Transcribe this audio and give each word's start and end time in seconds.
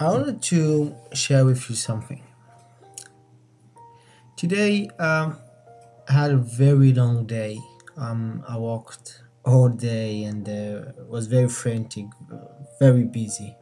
I 0.00 0.10
wanted 0.10 0.40
to 0.42 0.94
share 1.12 1.44
with 1.44 1.68
you 1.68 1.74
something. 1.74 2.22
Today, 4.36 4.88
um, 5.00 5.36
I 6.08 6.12
had 6.12 6.30
a 6.30 6.36
very 6.36 6.92
long 6.92 7.26
day. 7.26 7.58
Um, 7.96 8.44
I 8.46 8.56
walked 8.58 9.22
all 9.44 9.68
day 9.68 10.22
and 10.22 10.48
uh, 10.48 10.92
was 11.08 11.26
very 11.26 11.48
frantic, 11.48 12.06
very 12.78 13.02
busy. 13.02 13.56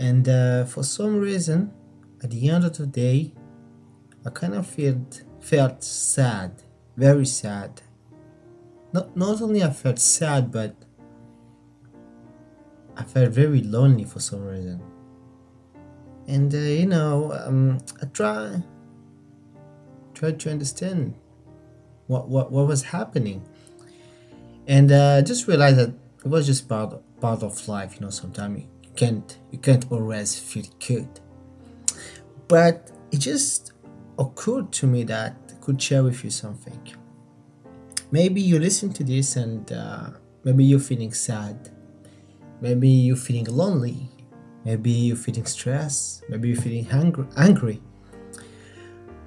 And 0.00 0.28
uh, 0.28 0.64
for 0.64 0.82
some 0.82 1.20
reason, 1.20 1.72
at 2.24 2.32
the 2.32 2.50
end 2.50 2.64
of 2.64 2.76
the 2.76 2.86
day, 2.88 3.32
I 4.26 4.30
kind 4.30 4.54
of 4.54 4.66
felt 4.66 5.22
felt 5.38 5.84
sad, 5.84 6.64
very 6.96 7.24
sad. 7.24 7.82
Not 8.92 9.16
not 9.16 9.40
only 9.40 9.62
I 9.62 9.70
felt 9.70 10.00
sad, 10.00 10.50
but 10.50 10.74
I 12.96 13.04
felt 13.04 13.30
very 13.30 13.62
lonely 13.62 14.04
for 14.04 14.18
some 14.18 14.42
reason. 14.44 14.82
And 16.30 16.54
uh, 16.54 16.58
you 16.58 16.86
know, 16.86 17.32
um, 17.32 17.78
I 18.00 18.06
try 18.06 18.62
tried 20.14 20.38
to 20.40 20.50
understand 20.52 21.16
what 22.06 22.28
what, 22.28 22.52
what 22.52 22.68
was 22.68 22.84
happening, 22.84 23.42
and 24.68 24.92
uh, 24.92 25.22
just 25.22 25.48
realized 25.48 25.78
that 25.78 25.92
it 26.24 26.28
was 26.28 26.46
just 26.46 26.68
part 26.68 26.94
part 27.20 27.42
of 27.42 27.66
life. 27.66 27.96
You 27.96 28.02
know, 28.02 28.10
sometimes 28.10 28.60
you 28.60 28.90
can't 28.94 29.38
you 29.50 29.58
can't 29.58 29.84
always 29.90 30.38
feel 30.38 30.66
good, 30.86 31.08
but 32.46 32.92
it 33.10 33.18
just 33.18 33.72
occurred 34.16 34.70
to 34.74 34.86
me 34.86 35.02
that 35.04 35.34
I 35.50 35.54
could 35.64 35.82
share 35.82 36.04
with 36.04 36.22
you 36.22 36.30
something. 36.30 36.80
Maybe 38.12 38.40
you 38.40 38.60
listen 38.60 38.92
to 38.92 39.02
this 39.02 39.34
and 39.34 39.72
uh, 39.72 40.10
maybe 40.44 40.62
you're 40.62 40.78
feeling 40.78 41.12
sad, 41.12 41.70
maybe 42.60 42.88
you're 42.88 43.16
feeling 43.16 43.46
lonely, 43.46 44.08
maybe 44.64 44.90
you're 44.90 45.16
feeling 45.16 45.46
stressed, 45.46 46.24
maybe 46.28 46.48
you're 46.48 46.60
feeling 46.60 46.84
hungry, 46.84 47.26
angry, 47.36 47.80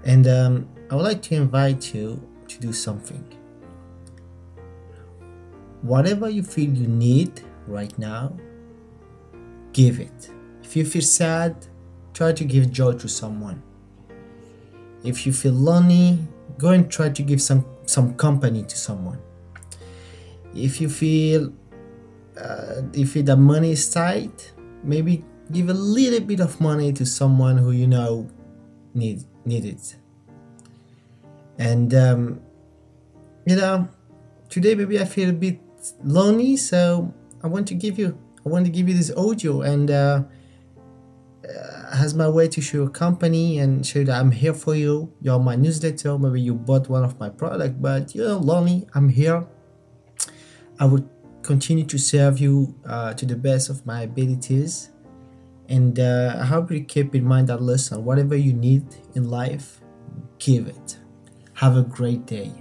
and 0.03 0.27
um, 0.27 0.67
I 0.89 0.95
would 0.95 1.03
like 1.03 1.21
to 1.23 1.35
invite 1.35 1.93
you 1.93 2.21
to 2.47 2.59
do 2.59 2.73
something. 2.73 3.23
Whatever 5.81 6.29
you 6.29 6.43
feel 6.43 6.69
you 6.69 6.87
need 6.87 7.41
right 7.67 7.97
now, 7.97 8.37
give 9.73 9.99
it. 9.99 10.29
If 10.63 10.75
you 10.75 10.85
feel 10.85 11.01
sad, 11.01 11.67
try 12.13 12.31
to 12.31 12.43
give 12.43 12.71
joy 12.71 12.93
to 12.93 13.07
someone. 13.07 13.61
If 15.03 15.25
you 15.25 15.33
feel 15.33 15.53
lonely, 15.53 16.19
go 16.57 16.69
and 16.69 16.89
try 16.89 17.09
to 17.09 17.21
give 17.21 17.41
some 17.41 17.65
some 17.85 18.15
company 18.15 18.63
to 18.63 18.77
someone. 18.77 19.19
If 20.55 20.79
you 20.79 20.89
feel 20.89 21.51
uh, 22.39 22.81
if 22.93 23.13
the 23.13 23.35
money 23.35 23.71
is 23.71 23.89
tight, 23.89 24.53
maybe 24.83 25.23
give 25.51 25.69
a 25.69 25.73
little 25.73 26.19
bit 26.19 26.39
of 26.39 26.59
money 26.61 26.93
to 26.93 27.05
someone 27.05 27.57
who 27.57 27.71
you 27.71 27.87
know 27.87 28.29
need 28.93 29.23
need 29.45 29.65
it. 29.65 29.95
And 31.57 31.93
um, 31.93 32.41
you 33.45 33.55
know, 33.55 33.87
today 34.49 34.75
maybe 34.75 34.99
I 34.99 35.05
feel 35.05 35.29
a 35.29 35.33
bit 35.33 35.59
lonely, 36.03 36.57
so 36.57 37.13
I 37.43 37.47
want 37.47 37.67
to 37.69 37.75
give 37.75 37.99
you 37.99 38.17
I 38.45 38.49
want 38.49 38.65
to 38.65 38.71
give 38.71 38.87
you 38.89 38.95
this 38.95 39.11
audio 39.15 39.61
and 39.61 39.89
uh, 39.89 40.23
as 41.93 42.13
my 42.13 42.27
way 42.27 42.47
to 42.47 42.61
show 42.61 42.77
your 42.79 42.89
company 42.89 43.59
and 43.59 43.85
show 43.85 44.03
that 44.03 44.19
I'm 44.19 44.31
here 44.31 44.53
for 44.53 44.75
you. 44.75 45.13
You're 45.21 45.39
my 45.39 45.55
newsletter. 45.55 46.17
Maybe 46.17 46.41
you 46.41 46.55
bought 46.55 46.89
one 46.89 47.03
of 47.03 47.19
my 47.19 47.29
product, 47.29 47.81
but 47.81 48.15
you're 48.15 48.33
lonely. 48.33 48.87
I'm 48.93 49.09
here. 49.09 49.45
I 50.79 50.85
would 50.85 51.07
continue 51.43 51.85
to 51.85 51.97
serve 51.97 52.39
you 52.39 52.75
uh, 52.85 53.13
to 53.13 53.25
the 53.25 53.35
best 53.35 53.69
of 53.69 53.85
my 53.85 54.01
abilities. 54.01 54.89
And 55.69 55.99
uh, 55.99 56.37
I 56.39 56.45
hope 56.45 56.71
you 56.71 56.83
keep 56.83 57.15
in 57.15 57.23
mind 57.23 57.49
that 57.49 57.61
lesson. 57.61 58.03
Whatever 58.03 58.35
you 58.35 58.53
need 58.53 58.83
in 59.15 59.29
life, 59.29 59.81
give 60.39 60.67
it. 60.67 60.97
Have 61.53 61.77
a 61.77 61.83
great 61.83 62.25
day. 62.25 62.51